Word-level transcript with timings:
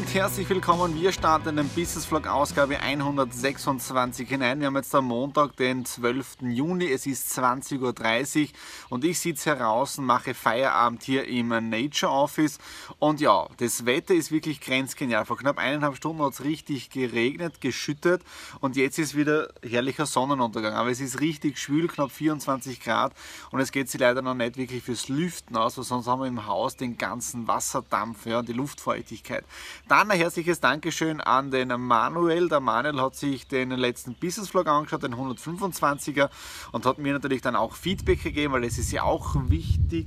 und 0.00 0.14
herzlich 0.14 0.48
willkommen. 0.48 0.94
Wir 0.94 1.12
starten 1.12 1.56
den 1.56 1.68
Business 1.68 2.06
Vlog 2.06 2.26
Ausgabe 2.26 2.80
126 2.80 4.26
hinein. 4.26 4.58
Wir 4.58 4.68
haben 4.68 4.76
jetzt 4.76 4.94
am 4.94 5.04
Montag, 5.04 5.56
den 5.56 5.84
12. 5.84 6.38
Juni. 6.40 6.90
Es 6.90 7.04
ist 7.04 7.38
20.30 7.38 8.42
Uhr 8.42 8.48
und 8.88 9.04
ich 9.04 9.18
sitze 9.18 9.50
heraus 9.50 9.98
und 9.98 10.06
mache 10.06 10.32
Feierabend 10.32 11.02
hier 11.02 11.26
im 11.28 11.48
Nature 11.48 12.10
Office. 12.10 12.58
Und 12.98 13.20
ja, 13.20 13.46
das 13.58 13.84
Wetter 13.84 14.14
ist 14.14 14.32
wirklich 14.32 14.62
grenzgenial. 14.62 15.26
Vor 15.26 15.36
knapp 15.36 15.58
eineinhalb 15.58 15.96
Stunden 15.96 16.22
hat 16.22 16.32
es 16.32 16.44
richtig 16.44 16.88
geregnet, 16.88 17.60
geschüttet 17.60 18.22
und 18.60 18.76
jetzt 18.76 18.98
ist 18.98 19.14
wieder 19.16 19.52
herrlicher 19.62 20.06
Sonnenuntergang. 20.06 20.72
Aber 20.72 20.90
es 20.90 21.00
ist 21.00 21.20
richtig 21.20 21.58
schwül, 21.58 21.88
knapp 21.88 22.10
24 22.10 22.80
Grad 22.80 23.12
und 23.50 23.60
es 23.60 23.70
geht 23.70 23.90
sich 23.90 24.00
leider 24.00 24.22
noch 24.22 24.34
nicht 24.34 24.56
wirklich 24.56 24.82
fürs 24.82 25.08
Lüften 25.08 25.58
aus, 25.58 25.76
weil 25.76 25.84
sonst 25.84 26.06
haben 26.06 26.20
wir 26.20 26.26
im 26.26 26.46
Haus 26.46 26.76
den 26.76 26.96
ganzen 26.96 27.46
Wasserdampf 27.48 28.24
ja, 28.24 28.38
und 28.38 28.48
die 28.48 28.54
Luftfeuchtigkeit. 28.54 29.44
Dann 29.90 30.08
ein 30.08 30.18
herzliches 30.18 30.60
Dankeschön 30.60 31.20
an 31.20 31.50
den 31.50 31.68
Manuel. 31.70 32.48
Der 32.48 32.60
Manuel 32.60 33.00
hat 33.00 33.16
sich 33.16 33.48
den 33.48 33.72
letzten 33.72 34.14
Business 34.14 34.48
Vlog 34.48 34.68
angeschaut, 34.68 35.02
den 35.02 35.16
125er, 35.16 36.30
und 36.70 36.86
hat 36.86 36.98
mir 36.98 37.12
natürlich 37.12 37.42
dann 37.42 37.56
auch 37.56 37.74
Feedback 37.74 38.22
gegeben, 38.22 38.52
weil 38.52 38.62
es 38.62 38.78
ist 38.78 38.92
ja 38.92 39.02
auch 39.02 39.34
wichtig. 39.48 40.06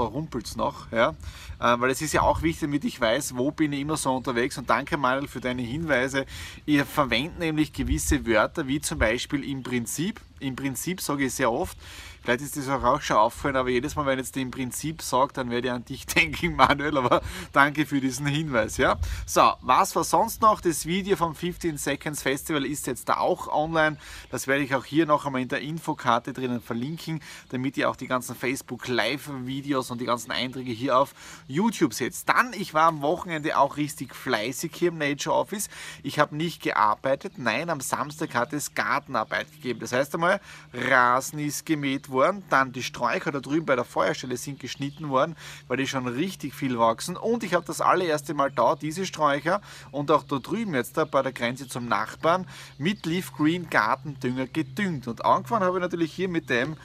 da 0.00 0.06
rumpelt 0.06 0.46
es 0.46 0.56
noch, 0.56 0.90
ja? 0.92 1.10
Äh, 1.58 1.78
weil 1.78 1.90
es 1.90 2.00
ist 2.00 2.12
ja 2.12 2.22
auch 2.22 2.42
wichtig, 2.42 2.62
damit 2.62 2.84
ich 2.84 3.00
weiß, 3.00 3.36
wo 3.36 3.50
bin 3.50 3.72
ich 3.72 3.80
immer 3.80 3.96
so 3.96 4.14
unterwegs 4.14 4.56
und 4.56 4.68
danke 4.70 4.96
Manuel 4.96 5.28
für 5.28 5.40
deine 5.40 5.62
Hinweise. 5.62 6.24
Ihr 6.64 6.86
verwendet 6.86 7.38
nämlich 7.38 7.72
gewisse 7.72 8.26
Wörter, 8.26 8.66
wie 8.66 8.80
zum 8.80 8.98
Beispiel 8.98 9.44
im 9.44 9.62
Prinzip. 9.62 10.20
Im 10.38 10.56
Prinzip 10.56 11.00
sage 11.02 11.26
ich 11.26 11.34
sehr 11.34 11.52
oft, 11.52 11.76
Vielleicht 12.22 12.42
ist 12.42 12.56
das 12.56 12.68
auch 12.68 13.00
schon 13.00 13.16
aufgefallen, 13.16 13.56
aber 13.56 13.70
jedes 13.70 13.96
Mal, 13.96 14.04
wenn 14.04 14.18
ich 14.18 14.26
jetzt 14.26 14.36
im 14.36 14.50
Prinzip 14.50 15.00
sage, 15.00 15.32
dann 15.32 15.50
werde 15.50 15.68
ich 15.68 15.72
an 15.72 15.84
dich 15.84 16.06
denken, 16.06 16.54
Manuel. 16.54 16.98
Aber 16.98 17.22
danke 17.52 17.86
für 17.86 18.00
diesen 18.00 18.26
Hinweis. 18.26 18.76
Ja? 18.76 18.98
So, 19.24 19.52
was 19.62 19.96
war 19.96 20.04
sonst 20.04 20.42
noch? 20.42 20.60
Das 20.60 20.84
Video 20.84 21.16
vom 21.16 21.34
15 21.34 21.78
Seconds 21.78 22.22
Festival 22.22 22.66
ist 22.66 22.86
jetzt 22.86 23.08
da 23.08 23.16
auch 23.16 23.48
online. 23.48 23.96
Das 24.30 24.46
werde 24.46 24.64
ich 24.64 24.74
auch 24.74 24.84
hier 24.84 25.06
noch 25.06 25.24
einmal 25.24 25.40
in 25.40 25.48
der 25.48 25.60
Infokarte 25.60 26.32
drinnen 26.32 26.60
verlinken, 26.60 27.20
damit 27.48 27.76
ihr 27.78 27.88
auch 27.88 27.96
die 27.96 28.06
ganzen 28.06 28.36
Facebook 28.36 28.86
Live-Videos 28.88 29.90
und 29.90 30.00
die 30.00 30.06
ganzen 30.06 30.30
Einträge 30.30 30.72
hier 30.72 30.98
auf 30.98 31.14
YouTube 31.48 31.94
seht. 31.94 32.14
Dann, 32.28 32.52
ich 32.52 32.74
war 32.74 32.88
am 32.88 33.00
Wochenende 33.00 33.56
auch 33.56 33.76
richtig 33.76 34.14
fleißig 34.14 34.72
hier 34.74 34.88
im 34.88 34.98
Nature 34.98 35.34
Office. 35.34 35.68
Ich 36.02 36.18
habe 36.18 36.36
nicht 36.36 36.62
gearbeitet. 36.62 37.34
Nein, 37.38 37.70
am 37.70 37.80
Samstag 37.80 38.34
hat 38.34 38.52
es 38.52 38.74
Gartenarbeit 38.74 39.50
gegeben. 39.52 39.80
Das 39.80 39.92
heißt 39.92 40.14
einmal, 40.14 40.40
Rasen 40.74 41.38
ist 41.38 41.64
gemäht 41.64 42.09
worden, 42.10 42.42
dann 42.50 42.72
die 42.72 42.82
Sträucher 42.82 43.32
da 43.32 43.40
drüben 43.40 43.66
bei 43.66 43.76
der 43.76 43.84
Feuerstelle 43.84 44.36
sind 44.36 44.60
geschnitten 44.60 45.08
worden, 45.08 45.36
weil 45.68 45.76
die 45.76 45.86
schon 45.86 46.06
richtig 46.06 46.54
viel 46.54 46.78
wachsen. 46.78 47.16
Und 47.16 47.44
ich 47.44 47.54
habe 47.54 47.64
das 47.66 47.80
allererste 47.80 48.34
Mal 48.34 48.50
da, 48.50 48.76
diese 48.76 49.06
Sträucher 49.06 49.60
und 49.90 50.10
auch 50.10 50.22
da 50.22 50.38
drüben 50.38 50.74
jetzt 50.74 50.96
da 50.96 51.04
bei 51.04 51.22
der 51.22 51.32
Grenze 51.32 51.68
zum 51.68 51.86
Nachbarn 51.86 52.46
mit 52.78 53.06
Leaf 53.06 53.32
Green 53.32 53.68
Gartendünger 53.70 54.46
gedüngt. 54.46 55.08
Und 55.08 55.24
angefangen 55.24 55.64
habe 55.64 55.78
ich 55.78 55.82
natürlich 55.82 56.12
hier 56.12 56.28
mit 56.28 56.50
dem 56.50 56.76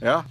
ja, 0.00 0.24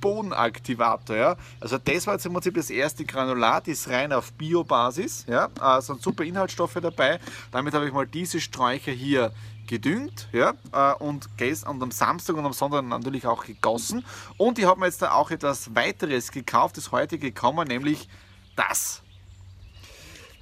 Bodenaktivator. 0.00 1.16
Ja. 1.16 1.36
Also 1.60 1.78
das 1.78 2.06
war 2.06 2.14
jetzt 2.14 2.26
im 2.26 2.32
Prinzip 2.32 2.54
das 2.54 2.70
erste 2.70 3.04
Granulat, 3.04 3.68
ist 3.68 3.88
rein 3.88 4.12
auf 4.12 4.32
Biobasis, 4.32 5.26
ja, 5.28 5.48
sind 5.80 6.02
super 6.02 6.24
Inhaltsstoffe 6.24 6.78
dabei. 6.80 7.20
Damit 7.50 7.74
habe 7.74 7.86
ich 7.86 7.92
mal 7.92 8.06
diese 8.06 8.40
Sträucher 8.40 8.92
hier 8.92 9.32
gedüngt 9.66 10.28
ja, 10.32 10.54
äh, 10.72 10.94
und, 11.02 11.28
und 11.66 11.82
am 11.82 11.90
Samstag 11.90 12.36
und 12.36 12.44
am 12.44 12.52
Sonntag 12.52 12.84
natürlich 12.84 13.26
auch 13.26 13.44
gegossen. 13.44 14.04
Und 14.36 14.58
ich 14.58 14.64
habe 14.64 14.80
mir 14.80 14.86
jetzt 14.86 15.02
da 15.02 15.12
auch 15.12 15.30
etwas 15.30 15.74
weiteres 15.74 16.30
gekauft, 16.30 16.76
das 16.76 16.92
heute 16.92 17.18
gekommen, 17.18 17.68
nämlich 17.68 18.08
das. 18.56 19.02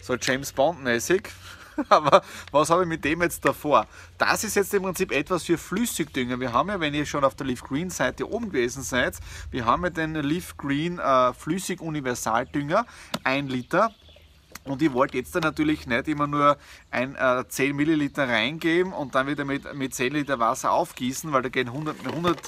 So 0.00 0.16
James 0.16 0.52
Bond 0.52 0.82
mäßig. 0.82 1.28
Aber 1.88 2.22
was 2.50 2.70
habe 2.70 2.82
ich 2.82 2.88
mit 2.88 3.04
dem 3.04 3.22
jetzt 3.22 3.44
davor? 3.44 3.86
Das 4.18 4.44
ist 4.44 4.56
jetzt 4.56 4.72
im 4.74 4.82
Prinzip 4.82 5.12
etwas 5.12 5.44
für 5.44 5.58
Flüssigdünger. 5.58 6.40
Wir 6.40 6.52
haben 6.52 6.68
ja, 6.68 6.80
wenn 6.80 6.94
ihr 6.94 7.06
schon 7.06 7.24
auf 7.24 7.34
der 7.34 7.46
Leaf 7.46 7.62
Green 7.62 7.90
Seite 7.90 8.30
oben 8.30 8.50
gewesen 8.50 8.82
seid, 8.82 9.18
wir 9.50 9.64
haben 9.64 9.84
ja 9.84 9.90
den 9.90 10.14
Leaf 10.14 10.56
Green 10.56 10.98
äh, 10.98 11.32
Flüssig 11.32 11.80
Universaldünger, 11.80 12.86
1 13.24 13.50
Liter. 13.50 13.92
Und 14.64 14.80
ich 14.80 14.92
wollte 14.92 15.16
jetzt 15.16 15.34
dann 15.34 15.42
natürlich 15.42 15.86
nicht 15.86 16.06
immer 16.06 16.28
nur 16.28 16.56
ein, 16.90 17.16
äh, 17.16 17.44
10 17.48 17.74
Milliliter 17.74 18.28
reingeben 18.28 18.92
und 18.92 19.14
dann 19.14 19.26
wieder 19.26 19.44
mit, 19.44 19.74
mit 19.74 19.94
10 19.94 20.12
Liter 20.12 20.38
Wasser 20.38 20.70
aufgießen, 20.70 21.32
weil 21.32 21.42
da 21.42 21.48
gehen 21.48 21.68
100, 21.68 22.06
100 22.06 22.38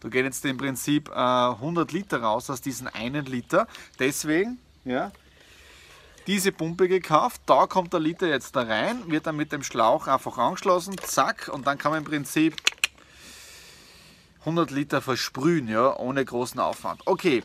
da 0.00 0.08
gehen 0.08 0.24
jetzt 0.24 0.44
im 0.46 0.56
Prinzip 0.56 1.10
äh, 1.10 1.12
100 1.12 1.92
Liter 1.92 2.22
raus 2.22 2.48
aus 2.50 2.60
diesen 2.60 2.88
einen 2.88 3.26
Liter. 3.26 3.66
Deswegen, 3.98 4.58
ja, 4.84 5.12
diese 6.26 6.52
Pumpe 6.52 6.88
gekauft. 6.88 7.40
Da 7.46 7.66
kommt 7.66 7.92
der 7.92 8.00
Liter 8.00 8.28
jetzt 8.28 8.56
da 8.56 8.62
rein, 8.62 9.10
wird 9.10 9.26
dann 9.26 9.36
mit 9.36 9.52
dem 9.52 9.62
Schlauch 9.62 10.06
einfach 10.06 10.38
angeschlossen, 10.38 10.96
zack, 10.98 11.50
und 11.52 11.66
dann 11.66 11.78
kann 11.78 11.92
man 11.92 11.98
im 11.98 12.04
Prinzip 12.04 12.56
100 14.40 14.70
Liter 14.70 15.02
versprühen, 15.02 15.68
ja, 15.68 15.96
ohne 15.96 16.24
großen 16.24 16.60
Aufwand. 16.60 17.02
Okay, 17.06 17.42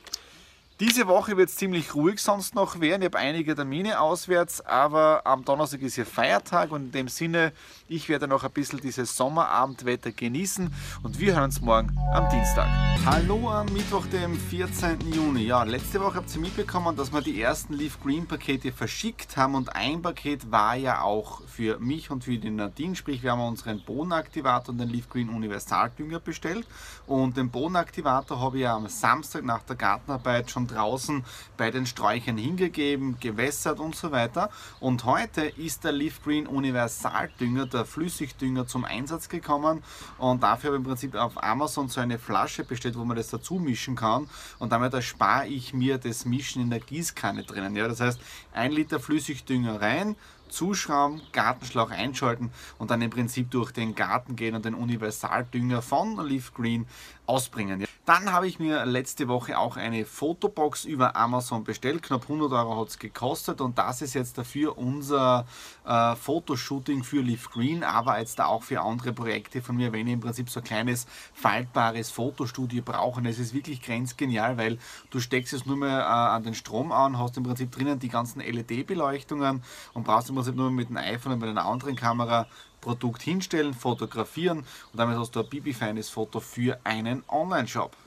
diese 0.81 1.07
Woche 1.07 1.37
wird 1.37 1.47
es 1.47 1.55
ziemlich 1.55 1.95
ruhig 1.95 2.19
sonst 2.19 2.53
noch 2.53 2.81
werden. 2.81 3.01
Ich 3.01 3.05
habe 3.05 3.17
einige 3.17 3.55
Termine 3.55 4.01
auswärts, 4.01 4.59
aber 4.59 5.21
am 5.23 5.45
Donnerstag 5.45 5.81
ist 5.81 5.95
hier 5.95 6.05
Feiertag 6.05 6.71
und 6.71 6.83
in 6.87 6.91
dem 6.91 7.07
Sinne, 7.07 7.53
ich 7.87 8.09
werde 8.09 8.27
noch 8.27 8.43
ein 8.43 8.51
bisschen 8.51 8.81
dieses 8.81 9.15
Sommerabendwetter 9.15 10.11
genießen 10.11 10.73
und 11.03 11.19
wir 11.19 11.33
hören 11.33 11.45
uns 11.45 11.61
morgen 11.61 11.97
am 12.13 12.29
Dienstag. 12.29 12.67
Hallo 13.05 13.49
am 13.49 13.67
Mittwoch, 13.67 14.05
dem 14.07 14.37
14. 14.37 15.13
Juni. 15.13 15.43
Ja, 15.43 15.63
letzte 15.63 16.01
Woche 16.01 16.15
habt 16.15 16.33
ihr 16.35 16.41
mitbekommen, 16.41 16.97
dass 16.97 17.13
wir 17.13 17.21
die 17.21 17.41
ersten 17.41 17.73
Leaf 17.73 18.01
Green 18.01 18.27
Pakete 18.27 18.73
verschickt 18.73 19.37
haben 19.37 19.55
und 19.55 19.73
ein 19.75 20.01
Paket 20.01 20.51
war 20.51 20.75
ja 20.75 21.01
auch 21.01 21.41
für 21.47 21.79
mich 21.79 22.11
und 22.11 22.25
für 22.25 22.37
die 22.37 22.49
Nadine, 22.49 22.95
sprich 22.95 23.23
wir 23.23 23.31
haben 23.31 23.41
unseren 23.41 23.81
Bodenaktivator 23.85 24.73
und 24.73 24.79
den 24.79 24.89
Leaf 24.89 25.07
Green 25.07 25.29
Universaldünger 25.29 26.19
bestellt 26.19 26.67
und 27.07 27.37
den 27.37 27.49
Bodenaktivator 27.49 28.41
habe 28.41 28.59
ich 28.59 28.67
am 28.67 28.89
Samstag 28.89 29.45
nach 29.45 29.63
der 29.63 29.77
Gartenarbeit 29.77 30.51
schon 30.51 30.64
draußen 30.67 31.23
bei 31.57 31.71
den 31.71 31.85
Sträuchern 31.85 32.37
hingegeben, 32.37 33.17
gewässert 33.19 33.79
und 33.79 33.95
so 33.95 34.11
weiter. 34.11 34.49
Und 34.79 35.05
heute 35.05 35.41
ist 35.45 35.83
der 35.83 35.91
Leaf 35.91 36.23
Green 36.23 36.47
Universaldünger, 36.47 37.65
der 37.65 37.85
Flüssigdünger 37.85 38.67
zum 38.67 38.85
Einsatz 38.85 39.29
gekommen 39.29 39.83
und 40.17 40.43
dafür 40.43 40.69
habe 40.69 40.77
ich 40.77 40.81
im 40.81 40.87
Prinzip 40.87 41.15
auf 41.15 41.43
Amazon 41.43 41.87
so 41.89 42.01
eine 42.01 42.19
Flasche 42.19 42.63
bestellt, 42.63 42.97
wo 42.97 43.05
man 43.05 43.17
das 43.17 43.29
dazu 43.29 43.55
mischen 43.55 43.95
kann 43.95 44.27
und 44.59 44.71
damit 44.71 44.93
erspare 44.93 45.47
ich 45.47 45.73
mir 45.73 45.97
das 45.97 46.25
Mischen 46.25 46.61
in 46.61 46.69
der 46.69 46.79
Gießkanne 46.79 47.43
drinnen. 47.43 47.75
Ja, 47.75 47.87
das 47.87 47.99
heißt, 47.99 48.19
ein 48.53 48.71
Liter 48.71 48.99
Flüssigdünger 48.99 49.81
rein, 49.81 50.15
zuschrauben, 50.49 51.21
Gartenschlauch 51.31 51.91
einschalten 51.91 52.51
und 52.77 52.91
dann 52.91 53.01
im 53.01 53.09
Prinzip 53.09 53.51
durch 53.51 53.71
den 53.71 53.95
Garten 53.95 54.35
gehen 54.35 54.55
und 54.55 54.65
den 54.65 54.73
Universaldünger 54.73 55.81
von 55.81 56.17
Leaf 56.25 56.53
Green 56.53 56.87
ausbringen. 57.27 57.85
Dann 58.05 58.31
habe 58.31 58.47
ich 58.47 58.59
mir 58.59 58.85
letzte 58.85 59.27
Woche 59.27 59.57
auch 59.57 59.77
eine 59.77 60.05
Fotobox 60.05 60.85
über 60.85 61.15
Amazon 61.15 61.63
bestellt. 61.63 62.03
Knapp 62.03 62.23
100 62.23 62.51
Euro 62.51 62.79
hat 62.79 62.89
es 62.89 62.99
gekostet 62.99 63.61
und 63.61 63.79
das 63.79 64.03
ist 64.03 64.13
jetzt 64.13 64.37
dafür 64.37 64.77
unser 64.77 65.47
äh, 65.85 66.15
Fotoshooting 66.15 67.03
für 67.03 67.21
Leaf 67.21 67.49
Green, 67.49 67.83
aber 67.83 68.19
jetzt 68.19 68.37
da 68.37 68.45
auch 68.45 68.61
für 68.61 68.81
andere 68.81 69.11
Projekte 69.11 69.63
von 69.63 69.75
mir, 69.75 69.91
wenn 69.91 70.05
ich 70.05 70.13
im 70.13 70.19
Prinzip 70.19 70.51
so 70.51 70.59
ein 70.59 70.63
kleines 70.63 71.07
faltbares 71.33 72.11
Fotostudio 72.11 72.83
brauche. 72.85 73.19
Und 73.21 73.25
es 73.25 73.39
ist 73.39 73.55
wirklich 73.55 73.81
grenzgenial, 73.81 74.57
weil 74.57 74.77
du 75.09 75.19
steckst 75.19 75.53
es 75.53 75.65
nur 75.65 75.77
mehr 75.77 76.01
äh, 76.01 76.03
an 76.03 76.43
den 76.43 76.53
Strom 76.53 76.91
an, 76.91 77.17
hast 77.17 77.37
im 77.37 77.43
Prinzip 77.43 77.71
drinnen 77.71 77.97
die 77.97 78.09
ganzen 78.09 78.39
LED-Beleuchtungen 78.39 79.63
und 79.95 80.03
brauchst 80.03 80.29
im 80.29 80.37
halt 80.37 80.55
nur 80.55 80.69
mit 80.69 80.89
dem 80.89 80.97
iPhone 80.97 81.33
und 81.33 81.39
mit 81.39 81.49
einer 81.49 81.65
anderen 81.65 81.95
Kamera 81.95 82.45
Produkt 82.85 83.23
hinstellen, 83.23 83.73
fotografieren 83.73 84.59
und 84.59 84.99
damit 84.99 85.17
hast 85.17 85.35
du 85.35 85.39
ein 85.39 85.49
bibifeines 85.49 86.09
Foto 86.09 86.39
für 86.39 86.79
einen 86.83 87.23
Online-Shop. 87.27 87.97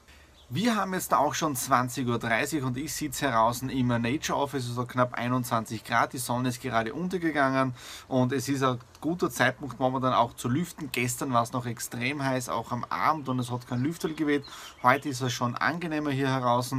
Wir 0.50 0.76
haben 0.76 0.94
jetzt 0.94 1.12
auch 1.12 1.34
schon 1.34 1.54
20.30 1.54 2.60
Uhr 2.62 2.68
und 2.68 2.78
ich 2.78 2.94
sitze 2.94 3.30
heraus 3.30 3.60
im 3.60 3.88
Nature 3.88 4.38
Office, 4.38 4.66
also 4.66 4.86
knapp 4.86 5.12
21 5.12 5.84
Grad. 5.84 6.14
Die 6.14 6.18
Sonne 6.18 6.48
ist 6.48 6.62
gerade 6.62 6.94
untergegangen 6.94 7.74
und 8.08 8.32
es 8.32 8.48
ist 8.48 8.62
ein 8.62 8.78
guter 9.02 9.28
Zeitpunkt 9.28 9.78
momentan 9.78 10.14
auch 10.14 10.32
zu 10.32 10.48
lüften. 10.48 10.88
Gestern 10.90 11.34
war 11.34 11.42
es 11.42 11.52
noch 11.52 11.66
extrem 11.66 12.24
heiß, 12.24 12.48
auch 12.48 12.72
am 12.72 12.84
Abend 12.84 13.28
und 13.28 13.38
es 13.40 13.50
hat 13.50 13.68
kein 13.68 13.82
Lüftel 13.82 14.14
geweht. 14.14 14.42
Heute 14.82 15.10
ist 15.10 15.20
es 15.20 15.34
schon 15.34 15.54
angenehmer 15.54 16.12
hier 16.12 16.30
heraus 16.30 16.74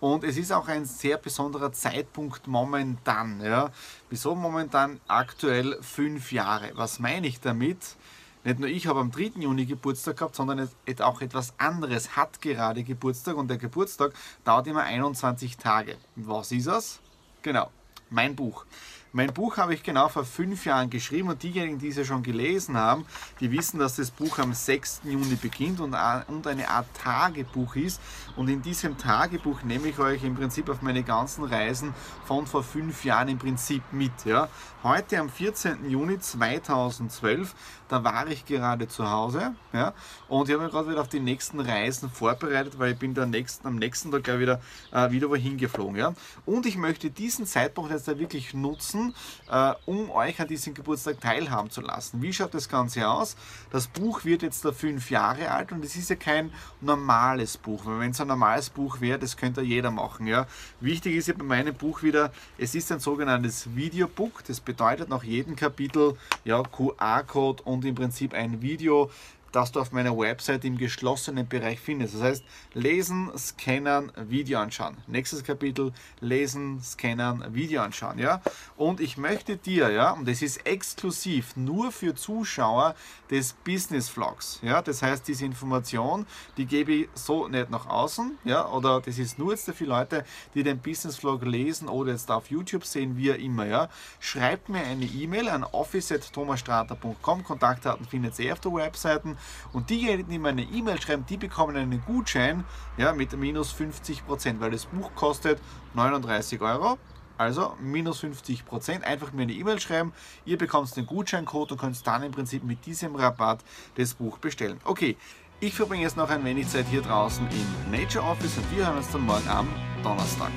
und 0.00 0.24
es 0.24 0.36
ist 0.36 0.50
auch 0.50 0.66
ein 0.66 0.84
sehr 0.84 1.16
besonderer 1.16 1.70
Zeitpunkt 1.70 2.48
momentan. 2.48 3.40
Ja. 3.40 3.70
Wieso 4.10 4.34
momentan? 4.34 4.98
Aktuell 5.06 5.78
fünf 5.80 6.32
Jahre. 6.32 6.72
Was 6.74 6.98
meine 6.98 7.28
ich 7.28 7.38
damit? 7.38 7.94
Nicht 8.44 8.58
nur 8.58 8.68
ich 8.68 8.88
habe 8.88 8.98
am 8.98 9.12
3. 9.12 9.40
Juni 9.40 9.66
Geburtstag 9.66 10.16
gehabt, 10.16 10.34
sondern 10.34 10.68
auch 11.00 11.20
etwas 11.20 11.54
anderes 11.58 12.16
hat 12.16 12.40
gerade 12.42 12.82
Geburtstag 12.82 13.36
und 13.36 13.48
der 13.48 13.56
Geburtstag 13.56 14.14
dauert 14.44 14.66
immer 14.66 14.82
21 14.82 15.56
Tage. 15.58 15.96
Was 16.16 16.50
ist 16.50 16.66
das? 16.66 17.00
Genau, 17.42 17.70
mein 18.10 18.34
Buch. 18.34 18.66
Mein 19.14 19.30
Buch 19.30 19.58
habe 19.58 19.74
ich 19.74 19.82
genau 19.82 20.08
vor 20.08 20.24
fünf 20.24 20.64
Jahren 20.64 20.88
geschrieben 20.88 21.28
und 21.28 21.42
diejenigen, 21.42 21.78
die 21.78 21.88
es 21.88 21.96
ja 21.96 22.04
schon 22.04 22.22
gelesen 22.22 22.78
haben, 22.78 23.04
die 23.40 23.50
wissen, 23.50 23.78
dass 23.78 23.96
das 23.96 24.10
Buch 24.10 24.38
am 24.38 24.54
6. 24.54 25.02
Juni 25.04 25.34
beginnt 25.34 25.80
und 25.80 25.94
eine 25.94 26.70
Art 26.70 26.86
Tagebuch 26.94 27.76
ist. 27.76 28.00
Und 28.36 28.48
in 28.48 28.62
diesem 28.62 28.96
Tagebuch 28.96 29.64
nehme 29.64 29.88
ich 29.88 29.98
euch 29.98 30.24
im 30.24 30.34
Prinzip 30.34 30.70
auf 30.70 30.80
meine 30.80 31.02
ganzen 31.02 31.44
Reisen 31.44 31.92
von 32.24 32.46
vor 32.46 32.62
fünf 32.62 33.04
Jahren 33.04 33.28
im 33.28 33.38
Prinzip 33.38 33.82
mit. 33.92 34.24
Ja. 34.24 34.48
Heute 34.82 35.18
am 35.20 35.28
14. 35.28 35.90
Juni 35.90 36.18
2012, 36.18 37.54
da 37.88 38.02
war 38.02 38.26
ich 38.28 38.46
gerade 38.46 38.88
zu 38.88 39.08
Hause 39.08 39.54
ja, 39.72 39.92
und 40.28 40.48
ich 40.48 40.54
habe 40.54 40.64
mich 40.64 40.72
gerade 40.72 40.88
wieder 40.88 41.00
auf 41.00 41.08
die 41.08 41.20
nächsten 41.20 41.60
Reisen 41.60 42.10
vorbereitet, 42.10 42.78
weil 42.78 42.92
ich 42.92 42.98
bin 42.98 43.14
da 43.14 43.26
nächsten, 43.26 43.66
am 43.68 43.76
nächsten 43.76 44.10
Tag 44.10 44.24
gleich 44.24 44.40
wieder, 44.40 44.60
äh, 44.90 45.10
wieder 45.10 45.28
wohin 45.28 45.58
geflogen. 45.58 45.96
Ja. 45.96 46.14
Und 46.46 46.64
ich 46.66 46.76
möchte 46.78 47.10
diesen 47.10 47.46
Zeitpunkt 47.46 47.90
jetzt 47.92 48.08
da 48.08 48.18
wirklich 48.18 48.54
nutzen, 48.54 49.01
äh, 49.50 49.72
um 49.86 50.10
euch 50.10 50.40
an 50.40 50.48
diesem 50.48 50.74
Geburtstag 50.74 51.20
teilhaben 51.20 51.70
zu 51.70 51.80
lassen. 51.80 52.22
Wie 52.22 52.32
schaut 52.32 52.54
das 52.54 52.68
Ganze 52.68 53.08
aus? 53.08 53.36
Das 53.70 53.86
Buch 53.86 54.24
wird 54.24 54.42
jetzt 54.42 54.64
da 54.64 54.72
fünf 54.72 55.10
Jahre 55.10 55.50
alt 55.50 55.72
und 55.72 55.84
es 55.84 55.96
ist 55.96 56.10
ja 56.10 56.16
kein 56.16 56.52
normales 56.80 57.56
Buch. 57.56 57.82
Wenn 57.86 58.12
es 58.12 58.20
ein 58.20 58.28
normales 58.28 58.70
Buch 58.70 59.00
wäre, 59.00 59.18
das 59.18 59.36
könnte 59.36 59.62
jeder 59.62 59.90
machen. 59.90 60.26
Ja. 60.26 60.46
Wichtig 60.80 61.16
ist 61.16 61.28
ja 61.28 61.34
bei 61.36 61.44
meinem 61.44 61.74
Buch 61.74 62.02
wieder, 62.02 62.32
es 62.58 62.74
ist 62.74 62.92
ein 62.92 63.00
sogenanntes 63.00 63.74
Videobook, 63.74 64.44
das 64.44 64.60
bedeutet 64.60 65.08
nach 65.08 65.24
jedem 65.24 65.56
Kapitel 65.56 66.16
ja, 66.44 66.62
QR-Code 66.62 67.62
und 67.64 67.84
im 67.84 67.94
Prinzip 67.94 68.34
ein 68.34 68.62
Video, 68.62 69.10
das 69.52 69.70
du 69.70 69.80
auf 69.80 69.92
meiner 69.92 70.16
Website 70.16 70.64
im 70.64 70.78
geschlossenen 70.78 71.46
Bereich 71.46 71.78
findest. 71.78 72.14
Das 72.14 72.22
heißt, 72.22 72.44
lesen, 72.72 73.30
scannen, 73.36 74.10
Video 74.16 74.58
anschauen. 74.58 74.96
Nächstes 75.06 75.44
Kapitel, 75.44 75.92
lesen, 76.20 76.80
scannen, 76.82 77.54
Video 77.54 77.82
anschauen. 77.82 78.18
Ja? 78.18 78.40
Und 78.76 79.00
ich 79.00 79.16
möchte 79.18 79.56
dir, 79.56 79.90
ja, 79.90 80.12
und 80.12 80.26
das 80.26 80.42
ist 80.42 80.66
exklusiv 80.66 81.54
nur 81.56 81.92
für 81.92 82.14
Zuschauer 82.14 82.94
des 83.30 83.52
Business 83.52 84.08
Vlogs. 84.08 84.58
Ja? 84.62 84.80
Das 84.82 85.02
heißt, 85.02 85.28
diese 85.28 85.44
Information, 85.44 86.26
die 86.56 86.66
gebe 86.66 86.92
ich 86.92 87.08
so 87.14 87.46
nicht 87.46 87.70
nach 87.70 87.86
außen, 87.86 88.38
ja, 88.44 88.66
oder 88.68 89.00
das 89.00 89.18
ist 89.18 89.38
nur 89.38 89.52
jetzt 89.52 89.70
für 89.70 89.84
Leute, 89.84 90.24
die 90.54 90.62
den 90.62 90.78
Business 90.78 91.16
Vlog 91.16 91.44
lesen 91.44 91.88
oder 91.88 92.12
jetzt 92.12 92.30
auf 92.30 92.50
YouTube 92.50 92.84
sehen, 92.84 93.16
wie 93.16 93.28
immer. 93.28 93.66
Ja? 93.66 93.88
Schreibt 94.18 94.68
mir 94.70 94.82
eine 94.82 95.04
E-Mail 95.04 95.48
an 95.48 95.64
office.thomasstrater.com. 95.64 97.44
Kontaktdaten 97.44 98.06
findet 98.06 98.38
ihr 98.38 98.52
auf 98.52 98.60
der 98.60 98.72
Webseite. 98.72 99.36
Und 99.72 99.90
diejenigen, 99.90 100.30
die 100.30 100.38
mir 100.38 100.50
eine 100.50 100.62
E-Mail 100.62 101.00
schreiben, 101.00 101.24
die 101.28 101.36
bekommen 101.36 101.76
einen 101.76 102.02
Gutschein 102.04 102.64
ja, 102.96 103.12
mit 103.12 103.36
minus 103.36 103.72
50 103.72 104.26
Prozent, 104.26 104.60
weil 104.60 104.70
das 104.70 104.86
Buch 104.86 105.10
kostet 105.14 105.60
39 105.94 106.60
Euro. 106.60 106.98
Also 107.38 107.74
minus 107.80 108.20
50 108.20 108.64
Prozent. 108.64 109.04
Einfach 109.04 109.32
mir 109.32 109.42
eine 109.42 109.52
E-Mail 109.52 109.80
schreiben. 109.80 110.12
Ihr 110.44 110.58
bekommt 110.58 110.94
den 110.96 111.06
Gutscheincode 111.06 111.72
und 111.72 111.80
könnt 111.80 112.06
dann 112.06 112.22
im 112.22 112.32
Prinzip 112.32 112.62
mit 112.62 112.84
diesem 112.86 113.16
Rabatt 113.16 113.64
das 113.96 114.14
Buch 114.14 114.38
bestellen. 114.38 114.78
Okay, 114.84 115.16
ich 115.60 115.74
verbringe 115.74 116.02
jetzt 116.02 116.16
noch 116.16 116.28
ein 116.28 116.44
wenig 116.44 116.68
Zeit 116.68 116.86
hier 116.88 117.02
draußen 117.02 117.46
im 117.48 117.90
Nature 117.90 118.24
Office 118.24 118.56
und 118.58 118.76
wir 118.76 118.86
hören 118.86 118.98
uns 118.98 119.10
dann 119.10 119.22
morgen 119.22 119.48
am 119.48 119.68
Donnerstag. 120.02 120.50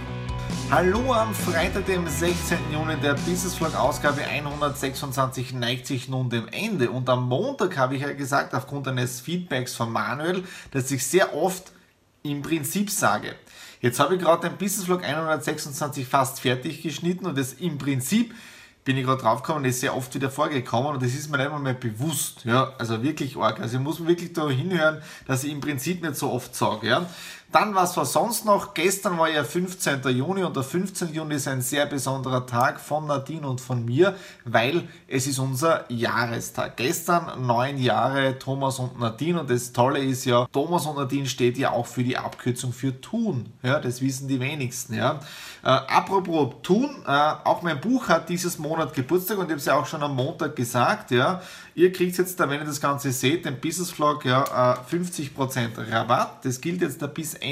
Hallo 0.71 1.13
am 1.13 1.33
Freitag, 1.35 1.85
dem 1.85 2.07
16. 2.07 2.57
Juni, 2.73 2.95
der 2.97 3.13
Business 3.13 3.53
Vlog 3.53 3.75
Ausgabe 3.75 4.21
126 4.21 5.53
neigt 5.53 5.85
sich 5.85 6.09
nun 6.09 6.31
dem 6.31 6.47
Ende. 6.47 6.89
Und 6.89 7.07
am 7.07 7.29
Montag 7.29 7.77
habe 7.77 7.95
ich 7.95 8.01
ja 8.01 8.13
gesagt, 8.13 8.55
aufgrund 8.55 8.87
eines 8.87 9.21
Feedbacks 9.21 9.75
von 9.75 9.91
Manuel, 9.91 10.43
dass 10.71 10.89
ich 10.89 11.05
sehr 11.05 11.35
oft 11.35 11.71
im 12.23 12.41
Prinzip 12.41 12.89
sage. 12.89 13.35
Jetzt 13.79 13.99
habe 13.99 14.15
ich 14.15 14.21
gerade 14.21 14.49
den 14.49 14.57
Business 14.57 14.85
Vlog 14.85 15.03
126 15.03 16.07
fast 16.07 16.39
fertig 16.39 16.81
geschnitten 16.81 17.27
und 17.27 17.37
das 17.37 17.53
im 17.53 17.77
Prinzip 17.77 18.33
bin 18.85 18.97
ich 18.97 19.03
gerade 19.03 19.21
draufgekommen, 19.21 19.63
das 19.63 19.73
ist 19.73 19.81
sehr 19.81 19.97
oft 19.97 20.13
wieder 20.13 20.29
vorgekommen 20.29 20.93
und 20.93 21.03
das 21.03 21.13
ist 21.13 21.29
mir 21.29 21.37
nicht 21.37 21.47
einmal 21.47 21.59
mehr 21.59 21.73
bewusst. 21.73 22.45
Ja, 22.45 22.73
also 22.77 23.01
wirklich 23.01 23.35
arg. 23.35 23.59
Also 23.59 23.77
ich 23.77 23.83
muss 23.83 24.05
wirklich 24.05 24.31
da 24.33 24.47
hinhören, 24.47 25.01
dass 25.27 25.43
ich 25.43 25.51
im 25.51 25.59
Prinzip 25.59 26.03
nicht 26.03 26.15
so 26.15 26.31
oft 26.31 26.55
sage. 26.55 26.87
Ja. 26.87 27.09
Dann, 27.55 27.73
was 27.73 27.95
war 27.95 28.03
sonst 28.03 28.43
noch? 28.43 28.73
Gestern 28.73 29.17
war 29.17 29.29
ja 29.29 29.45
15. 29.45 30.01
Juni 30.09 30.43
und 30.43 30.57
der 30.57 30.63
15. 30.63 31.13
Juni 31.13 31.35
ist 31.35 31.47
ein 31.47 31.61
sehr 31.61 31.85
besonderer 31.85 32.45
Tag 32.45 32.81
von 32.81 33.07
Nadine 33.07 33.47
und 33.47 33.61
von 33.61 33.85
mir, 33.85 34.13
weil 34.43 34.89
es 35.07 35.25
ist 35.25 35.39
unser 35.39 35.89
Jahrestag. 35.89 36.75
Gestern 36.75 37.47
neun 37.47 37.77
Jahre 37.77 38.37
Thomas 38.39 38.77
und 38.79 38.99
Nadine 38.99 39.39
und 39.39 39.49
das 39.49 39.71
Tolle 39.71 39.99
ist 39.99 40.25
ja, 40.25 40.45
Thomas 40.51 40.85
und 40.85 40.97
Nadine 40.97 41.27
steht 41.27 41.57
ja 41.57 41.71
auch 41.71 41.85
für 41.85 42.03
die 42.03 42.17
Abkürzung 42.17 42.73
für 42.73 42.99
Tun. 42.99 43.53
Ja, 43.63 43.79
das 43.79 44.01
wissen 44.01 44.27
die 44.27 44.41
wenigsten. 44.41 44.93
Ja. 44.93 45.21
Äh, 45.63 45.69
apropos 45.69 46.55
Tun, 46.61 46.89
äh, 47.07 47.09
auch 47.09 47.61
mein 47.61 47.79
Buch 47.79 48.09
hat 48.09 48.27
dieses 48.27 48.59
Monat 48.59 48.93
Geburtstag 48.93 49.37
und 49.37 49.45
ich 49.45 49.51
habe 49.51 49.59
es 49.59 49.65
ja 49.65 49.77
auch 49.77 49.85
schon 49.85 50.03
am 50.03 50.13
Montag 50.13 50.57
gesagt. 50.57 51.09
Ja. 51.11 51.41
Ihr 51.73 51.93
kriegt 51.93 52.17
jetzt, 52.17 52.37
wenn 52.37 52.59
ihr 52.59 52.65
das 52.65 52.81
Ganze 52.81 53.11
seht, 53.13 53.45
den 53.45 53.59
Business 53.61 53.91
Vlog 53.91 54.25
ja, 54.25 54.77
50% 54.91 55.77
äh, 55.77 55.95
Rabatt. 55.95 56.43
Das 56.43 56.59
gilt 56.59 56.81
jetzt 56.81 56.99
bis 57.13 57.33
Ende 57.35 57.44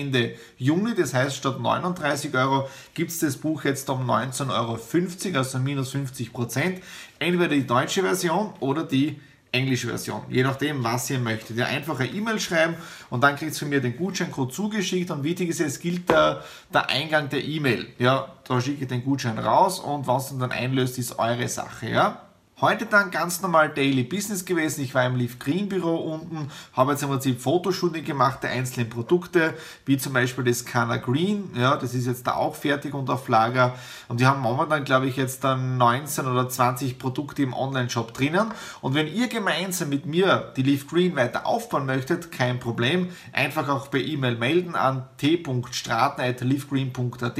Juni. 0.57 0.95
Das 0.95 1.13
heißt, 1.13 1.36
statt 1.36 1.60
39 1.60 2.34
Euro 2.36 2.69
gibt 2.94 3.12
es 3.12 3.19
das 3.19 3.38
Buch 3.38 3.63
jetzt 3.63 3.90
um 3.90 4.10
19,50 4.10 4.50
Euro, 4.51 5.38
also 5.38 5.60
minus 5.60 5.92
50 5.92 6.34
Prozent. 6.34 6.81
Entweder 7.19 7.50
die 7.50 7.66
deutsche 7.66 8.01
Version 8.01 8.54
oder 8.60 8.83
die 8.83 9.19
englische 9.54 9.88
Version, 9.88 10.21
je 10.30 10.44
nachdem, 10.44 10.83
was 10.83 11.09
ihr 11.09 11.19
möchtet. 11.19 11.57
Ja, 11.57 11.68
einfach 11.68 12.00
eine 12.00 12.09
E-Mail 12.09 12.40
schreiben 12.40 12.76
und 13.09 13.23
dann 13.23 13.35
kriegt 13.35 13.54
ihr 13.54 13.59
von 13.59 13.69
mir 13.69 13.81
den 13.81 13.95
Gutscheincode 13.95 14.52
zugeschickt 14.52 15.12
und 15.12 15.23
wichtig 15.23 15.50
ist, 15.50 15.62
es 15.62 15.80
gilt 15.80 16.09
der, 16.09 16.44
der 16.73 16.90
Eingang 16.90 17.30
der 17.30 17.44
E-Mail. 17.44 17.88
Ja, 18.00 18.33
da 18.47 18.59
schicke 18.59 18.81
ich 18.81 18.88
den 18.88 19.04
Gutschein 19.06 19.38
raus 19.38 19.80
und 19.80 20.07
was 20.07 20.31
ihr 20.31 20.40
dann 20.40 20.52
einlöst, 20.52 20.97
ist 20.97 21.19
eure 21.19 21.47
Sache. 21.47 21.88
Ja. 21.88 22.32
Heute 22.63 22.85
dann 22.85 23.11
ganz 23.11 23.41
normal 23.41 23.67
Daily 23.67 24.03
Business 24.03 24.45
gewesen. 24.45 24.85
Ich 24.85 24.95
war 24.95 25.05
im 25.05 25.17
Leaf 25.17 25.37
Green 25.37 25.67
Büro 25.67 25.97
unten, 25.97 26.49
habe 26.71 26.93
jetzt 26.93 27.03
im 27.03 27.09
Prinzip 27.09 27.41
Fotoshooting 27.41 28.05
gemacht 28.05 28.41
der 28.41 28.51
einzelnen 28.51 28.89
Produkte, 28.89 29.53
wie 29.85 29.97
zum 29.97 30.13
Beispiel 30.13 30.45
das 30.45 30.63
Canna 30.63 30.95
Green. 30.95 31.49
Ja, 31.57 31.75
das 31.75 31.93
ist 31.93 32.07
jetzt 32.07 32.25
da 32.25 32.35
auch 32.35 32.55
fertig 32.55 32.93
und 32.93 33.09
auf 33.09 33.27
Lager. 33.27 33.75
Und 34.07 34.21
die 34.21 34.25
haben 34.25 34.39
momentan, 34.39 34.85
glaube 34.85 35.07
ich, 35.07 35.17
jetzt 35.17 35.43
dann 35.43 35.77
19 35.77 36.25
oder 36.25 36.47
20 36.47 36.99
Produkte 36.99 37.43
im 37.43 37.53
Online-Shop 37.53 38.13
drinnen. 38.13 38.53
Und 38.79 38.93
wenn 38.93 39.13
ihr 39.13 39.27
gemeinsam 39.27 39.89
mit 39.89 40.05
mir 40.05 40.53
die 40.55 40.63
Leaf 40.63 40.87
Green 40.87 41.17
weiter 41.17 41.45
aufbauen 41.45 41.85
möchtet, 41.85 42.31
kein 42.31 42.61
Problem. 42.61 43.09
Einfach 43.33 43.67
auch 43.67 43.91
per 43.91 43.99
E-Mail 43.99 44.37
melden 44.37 44.75
an 44.75 45.09
t.straten.leafgreen.at 45.17 47.39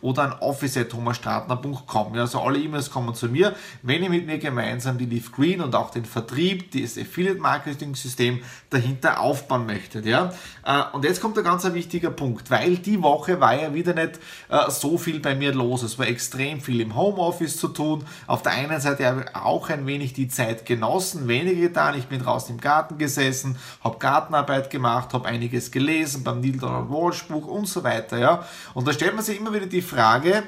oder 0.00 0.22
an 0.24 0.32
office.thomasstratner.com. 0.40 2.16
Ja, 2.16 2.22
also 2.22 2.40
alle 2.40 2.58
E-Mails 2.58 2.90
kommen 2.90 3.14
zu 3.14 3.28
mir. 3.28 3.54
Wenn 3.80 4.02
ihr 4.02 4.10
mit 4.10 4.26
mir 4.26 4.38
gemeinsam 4.38 4.63
gemeinsam 4.64 4.98
die 4.98 5.06
Leaf 5.06 5.30
Green 5.32 5.60
und 5.60 5.74
auch 5.74 5.90
den 5.90 6.04
Vertrieb, 6.04 6.70
das 6.72 6.96
Affiliate 6.96 7.38
Marketing 7.38 7.94
System 7.94 8.40
dahinter 8.70 9.20
aufbauen 9.20 9.66
möchtet. 9.66 10.06
Ja? 10.06 10.32
Äh, 10.64 10.82
und 10.92 11.04
jetzt 11.04 11.20
kommt 11.20 11.36
ein 11.38 11.44
ganz 11.44 11.64
wichtiger 11.64 12.10
Punkt, 12.10 12.50
weil 12.50 12.76
die 12.78 13.02
Woche 13.02 13.40
war 13.40 13.54
ja 13.54 13.74
wieder 13.74 13.94
nicht 13.94 14.18
äh, 14.48 14.70
so 14.70 14.98
viel 14.98 15.20
bei 15.20 15.34
mir 15.34 15.52
los. 15.52 15.82
Es 15.82 15.98
war 15.98 16.06
extrem 16.06 16.60
viel 16.60 16.80
im 16.80 16.96
Homeoffice 16.96 17.56
zu 17.56 17.68
tun. 17.68 18.04
Auf 18.26 18.42
der 18.42 18.52
einen 18.52 18.80
Seite 18.80 19.06
habe 19.06 19.24
ich 19.26 19.36
auch 19.36 19.68
ein 19.68 19.86
wenig 19.86 20.12
die 20.12 20.28
Zeit 20.28 20.66
genossen, 20.66 21.28
weniger 21.28 21.60
getan. 21.60 21.98
Ich 21.98 22.06
bin 22.06 22.20
draußen 22.20 22.54
im 22.54 22.60
Garten 22.60 22.98
gesessen, 22.98 23.56
habe 23.82 23.98
Gartenarbeit 23.98 24.70
gemacht, 24.70 25.12
habe 25.12 25.28
einiges 25.28 25.70
gelesen 25.70 26.24
beim 26.24 26.40
Neil 26.40 26.56
Donald 26.56 26.90
Walsh 26.90 27.24
Buch 27.24 27.46
und 27.46 27.66
so 27.68 27.84
weiter. 27.84 28.18
Ja? 28.18 28.46
Und 28.72 28.88
da 28.88 28.92
stellt 28.92 29.14
man 29.14 29.24
sich 29.24 29.38
immer 29.38 29.52
wieder 29.52 29.66
die 29.66 29.82
Frage, 29.82 30.44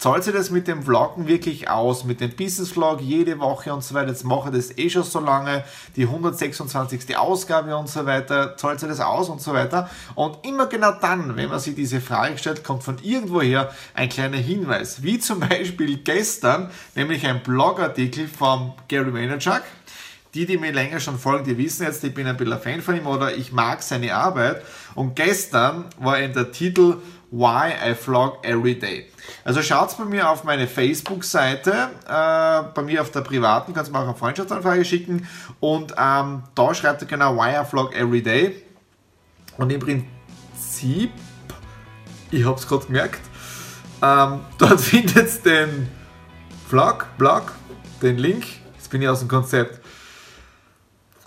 zahlt 0.00 0.24
sich 0.24 0.32
das 0.32 0.50
mit 0.50 0.66
dem 0.66 0.82
Vloggen 0.82 1.28
wirklich 1.28 1.68
aus, 1.68 2.04
mit 2.04 2.22
dem 2.22 2.30
Business 2.30 2.70
Vlog 2.70 3.02
jede 3.02 3.38
Woche 3.38 3.74
und 3.74 3.84
so 3.84 3.94
weiter. 3.94 4.08
Jetzt 4.08 4.24
mache 4.24 4.48
ich 4.48 4.56
das 4.56 4.78
eh 4.78 4.88
schon 4.88 5.02
so 5.02 5.20
lange, 5.20 5.62
die 5.94 6.04
126. 6.04 7.18
Ausgabe 7.18 7.76
und 7.76 7.86
so 7.86 8.06
weiter, 8.06 8.56
zahlt 8.56 8.80
sich 8.80 8.88
das 8.88 9.00
aus 9.00 9.28
und 9.28 9.42
so 9.42 9.52
weiter. 9.52 9.90
Und 10.14 10.38
immer 10.46 10.66
genau 10.66 10.92
dann, 10.92 11.36
wenn 11.36 11.50
man 11.50 11.60
sich 11.60 11.74
diese 11.74 12.00
Frage 12.00 12.38
stellt, 12.38 12.64
kommt 12.64 12.82
von 12.82 12.96
irgendwoher 13.02 13.72
ein 13.92 14.08
kleiner 14.08 14.38
Hinweis, 14.38 15.02
wie 15.02 15.18
zum 15.18 15.40
Beispiel 15.40 15.98
gestern, 15.98 16.70
nämlich 16.94 17.26
ein 17.26 17.42
Blogartikel 17.42 18.26
vom 18.26 18.72
Gary 18.88 19.12
Vaynerchuk. 19.12 19.62
Die, 20.32 20.46
die 20.46 20.58
mir 20.58 20.72
länger 20.72 21.00
schon 21.00 21.18
folgen, 21.18 21.44
die 21.44 21.58
wissen 21.58 21.82
jetzt, 21.82 22.04
ich 22.04 22.14
bin 22.14 22.26
ein 22.26 22.36
bisschen 22.36 22.52
ein 22.52 22.60
Fan 22.60 22.80
von 22.80 22.96
ihm 22.96 23.06
oder 23.06 23.34
ich 23.34 23.52
mag 23.52 23.82
seine 23.82 24.14
Arbeit. 24.14 24.62
Und 24.94 25.16
gestern 25.16 25.86
war 25.98 26.20
in 26.20 26.32
der 26.32 26.52
Titel 26.52 26.98
Why 27.30 27.72
I 27.90 27.94
Vlog 27.94 28.44
Every 28.44 28.78
Day. 28.78 29.06
Also 29.44 29.62
schaut 29.62 29.96
bei 29.96 30.04
mir 30.04 30.28
auf 30.28 30.44
meine 30.44 30.66
Facebook-Seite, 30.66 31.90
äh, 32.06 32.62
bei 32.74 32.82
mir 32.82 33.00
auf 33.00 33.10
der 33.10 33.20
privaten, 33.20 33.72
kannst 33.72 33.90
du 33.90 33.92
mir 33.92 34.00
auch 34.00 34.08
eine 34.08 34.16
Freundschaftsanfrage 34.16 34.84
schicken 34.84 35.28
und 35.60 35.94
ähm, 35.96 36.42
da 36.54 36.74
schreibt 36.74 37.02
ihr 37.02 37.08
genau 37.08 37.36
Why 37.36 37.60
I 37.60 37.64
Vlog 37.64 37.94
Every 37.94 38.22
Day. 38.22 38.64
Und 39.56 39.70
im 39.70 39.80
Prinzip, 39.80 41.12
ich 42.30 42.44
habe 42.44 42.58
es 42.58 42.66
gerade 42.66 42.86
gemerkt, 42.86 43.20
ähm, 44.02 44.40
dort 44.58 44.80
findet 44.80 45.16
ihr 45.16 45.42
den 45.42 45.88
Vlog, 46.68 47.06
Blog, 47.16 47.52
den 48.02 48.18
Link, 48.18 48.44
jetzt 48.76 48.90
bin 48.90 49.02
ich 49.02 49.08
aus 49.08 49.20
dem 49.20 49.28
Konzept, 49.28 49.80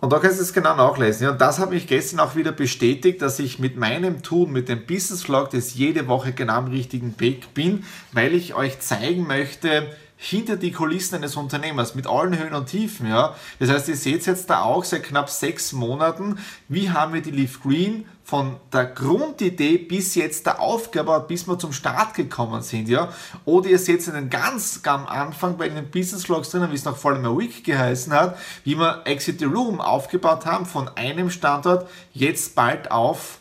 und 0.04 0.12
da 0.12 0.20
kannst 0.20 0.38
du 0.40 0.44
es 0.44 0.52
genau 0.52 0.76
nachlesen. 0.76 1.30
Und 1.30 1.40
das 1.40 1.60
hat 1.60 1.70
mich 1.70 1.88
gestern 1.88 2.20
auch 2.20 2.36
wieder 2.36 2.52
bestätigt, 2.52 3.22
dass 3.22 3.40
ich 3.40 3.58
mit 3.58 3.78
meinem 3.78 4.22
Tun, 4.22 4.52
mit 4.52 4.68
dem 4.68 4.86
Business 4.86 5.24
Vlog, 5.24 5.52
das 5.52 5.76
jede 5.76 6.10
Woche 6.10 6.34
genau 6.34 6.56
am 6.56 6.68
richtigen 6.68 7.18
Weg 7.22 7.54
bin, 7.54 7.86
weil 8.12 8.34
ich 8.34 8.54
euch 8.54 8.82
zeigen 8.82 9.26
möchte, 9.26 9.88
hinter 10.24 10.56
die 10.56 10.72
Kulissen 10.72 11.16
eines 11.16 11.36
Unternehmers 11.36 11.96
mit 11.96 12.08
allen 12.08 12.38
Höhen 12.38 12.54
und 12.54 12.68
Tiefen. 12.68 13.08
Ja? 13.08 13.36
Das 13.60 13.70
heißt, 13.70 13.90
ihr 13.90 13.98
seht 13.98 14.26
jetzt 14.26 14.50
da 14.50 14.62
auch 14.62 14.86
seit 14.86 15.04
knapp 15.04 15.30
sechs 15.30 15.74
Monaten, 15.74 16.40
wie 16.70 16.92
haben 16.92 17.14
wir 17.14 17.22
die 17.22 17.32
Leaf 17.32 17.62
Green 17.62 18.06
von 18.24 18.56
der 18.72 18.86
Grundidee 18.86 19.78
bis 19.78 20.16
jetzt 20.16 20.46
der 20.46 20.62
Aufgabe, 20.62 21.26
bis 21.28 21.46
wir 21.46 21.60
zum 21.60 21.74
Start 21.74 22.14
gekommen 22.14 22.62
sind. 22.62 22.88
Ja? 22.88 23.12
Oder 23.44 23.68
ihr 23.68 23.80
seht 23.80 24.08
in 24.08 24.14
den 24.14 24.30
ganz 24.30 24.80
am 24.86 25.06
Anfang 25.08 25.58
bei 25.58 25.68
den 25.68 25.92
Business 25.92 26.24
Vlogs 26.24 26.52
drinnen, 26.52 26.72
wie 26.72 26.76
es 26.76 26.86
noch 26.86 26.96
vor 26.96 27.12
allem 27.12 27.26
a 27.26 27.38
Week 27.38 27.62
geheißen 27.66 28.14
hat, 28.14 28.38
wie 28.64 28.78
wir 28.78 29.02
Exit 29.04 29.40
the 29.40 29.46
Room 29.46 29.82
aufgebaut 29.82 30.46
haben 30.46 30.66
von 30.66 30.88
einem 30.96 31.30
Standort 31.32 31.90
jetzt 32.14 32.56
bald 32.56 32.92
auf 32.92 33.40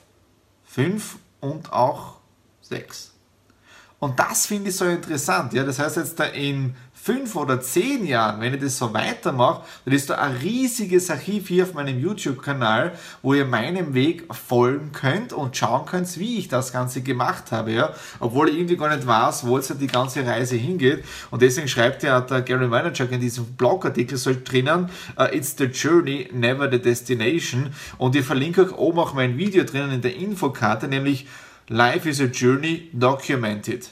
fünf 0.65 1.19
und 1.39 1.73
auch 1.73 2.17
sechs. 2.61 3.12
Und 4.03 4.19
das 4.19 4.47
finde 4.47 4.71
ich 4.71 4.77
so 4.77 4.85
interessant. 4.85 5.53
Ja? 5.53 5.63
Das 5.63 5.79
heißt 5.79 5.97
jetzt 5.97 6.19
da 6.19 6.25
in 6.25 6.75
fünf 6.93 7.37
oder 7.37 7.61
zehn 7.61 8.05
Jahren, 8.05 8.41
wenn 8.41 8.53
ich 8.53 8.61
das 8.61 8.77
so 8.77 8.93
weitermache, 8.93 9.63
dann 9.85 9.95
ist 9.95 10.11
da 10.11 10.17
ein 10.17 10.33
riesiges 10.39 11.09
Archiv 11.09 11.47
hier 11.47 11.63
auf 11.63 11.75
meinem 11.75 12.01
YouTube-Kanal, 12.01 12.95
wo 13.23 13.35
ihr 13.35 13.45
meinem 13.45 13.95
Weg 13.95 14.25
folgen 14.35 14.91
könnt 14.91 15.33
und 15.33 15.57
schauen 15.57 15.87
könnt, 15.87 16.19
wie 16.19 16.39
ich 16.39 16.49
das 16.49 16.73
Ganze 16.73 17.03
gemacht 17.03 17.53
habe. 17.53 17.71
Ja? 17.71 17.95
Obwohl 18.19 18.49
ich 18.49 18.57
irgendwie 18.57 18.77
gar 18.77 18.93
nicht 18.93 19.07
weiß, 19.07 19.47
wo 19.47 19.57
jetzt 19.57 19.73
die 19.81 19.87
ganze 19.87 20.27
Reise 20.27 20.57
hingeht. 20.57 21.05
Und 21.31 21.41
deswegen 21.41 21.69
schreibt 21.69 22.03
ja 22.03 22.21
der 22.21 22.43
Gary 22.43 22.69
Vaynerchuk 22.69 23.13
in 23.13 23.21
diesem 23.21 23.45
Blogartikel 23.55 24.19
so 24.19 24.35
drinnen, 24.35 24.91
uh, 25.17 25.27
it's 25.31 25.55
the 25.57 25.67
journey, 25.67 26.29
never 26.33 26.69
the 26.69 26.83
destination. 26.83 27.73
Und 27.99 28.17
ich 28.17 28.27
verlinke 28.27 28.65
euch 28.65 28.73
oben 28.77 28.99
auch 28.99 29.15
mein 29.15 29.39
Video 29.39 29.63
drinnen 29.63 29.93
in 29.93 30.03
der 30.03 30.17
Infokarte, 30.17 30.89
nämlich 30.89 31.29
Life 31.69 32.07
is 32.07 32.19
a 32.19 32.27
Journey 32.27 32.91
Documented. 32.97 33.87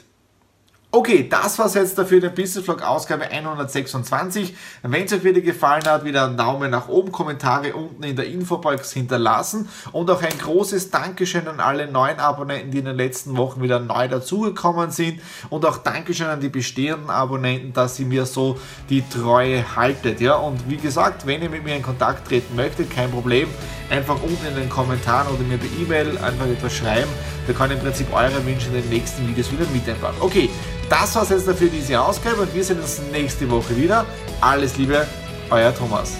Okay, 0.93 1.25
das 1.29 1.57
war's 1.57 1.75
jetzt 1.75 1.97
dafür, 1.97 2.19
den 2.19 2.35
Business 2.35 2.65
Vlog 2.65 2.81
Ausgabe 2.81 3.23
126. 3.23 4.53
Wenn 4.83 5.05
es 5.05 5.13
euch 5.13 5.23
wieder 5.23 5.39
gefallen 5.39 5.85
hat, 5.85 6.03
wieder 6.03 6.25
einen 6.25 6.35
Daumen 6.35 6.69
nach 6.69 6.89
oben, 6.89 7.13
Kommentare 7.13 7.73
unten 7.73 8.03
in 8.03 8.17
der 8.17 8.27
Infobox 8.27 8.91
hinterlassen 8.91 9.69
und 9.93 10.11
auch 10.11 10.21
ein 10.21 10.37
großes 10.37 10.91
Dankeschön 10.91 11.47
an 11.47 11.61
alle 11.61 11.89
neuen 11.89 12.19
Abonnenten, 12.19 12.71
die 12.71 12.79
in 12.79 12.85
den 12.85 12.97
letzten 12.97 13.37
Wochen 13.37 13.61
wieder 13.61 13.79
neu 13.79 14.09
dazugekommen 14.09 14.91
sind 14.91 15.21
und 15.49 15.65
auch 15.65 15.77
Dankeschön 15.77 16.27
an 16.27 16.41
die 16.41 16.49
bestehenden 16.49 17.09
Abonnenten, 17.09 17.71
dass 17.71 17.97
ihr 17.97 18.05
mir 18.05 18.25
so 18.25 18.59
die 18.89 19.07
Treue 19.07 19.77
haltet. 19.77 20.19
Ja, 20.19 20.35
und 20.35 20.69
wie 20.69 20.75
gesagt, 20.75 21.25
wenn 21.25 21.41
ihr 21.41 21.49
mit 21.49 21.63
mir 21.63 21.77
in 21.77 21.83
Kontakt 21.83 22.27
treten 22.27 22.53
möchtet, 22.57 22.91
kein 22.91 23.09
Problem, 23.11 23.47
einfach 23.89 24.21
unten 24.21 24.45
in 24.45 24.55
den 24.55 24.69
Kommentaren 24.69 25.29
oder 25.29 25.43
mir 25.43 25.57
per 25.57 25.69
E-Mail 25.81 26.17
einfach 26.17 26.47
etwas 26.47 26.73
schreiben. 26.73 27.09
Da 27.47 27.53
kann 27.53 27.71
ich 27.71 27.77
im 27.77 27.83
Prinzip 27.83 28.13
eure 28.13 28.45
Wünsche 28.45 28.67
in 28.67 28.73
den 28.73 28.89
nächsten 28.89 29.25
Videos 29.25 29.49
wieder 29.53 29.65
mit 29.73 29.87
einbauen. 29.87 30.15
Okay, 30.19 30.49
das 30.91 31.15
war's 31.15 31.29
jetzt 31.29 31.47
dafür 31.47 31.69
diese 31.69 31.99
Ausgabe 31.99 32.41
und 32.41 32.53
wir 32.53 32.63
sehen 32.63 32.81
uns 32.81 33.01
nächste 33.11 33.49
Woche 33.49 33.75
wieder. 33.77 34.05
Alles 34.41 34.77
Liebe, 34.77 35.07
euer 35.49 35.73
Thomas. 35.73 36.17